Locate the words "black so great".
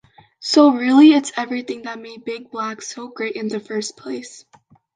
2.49-3.35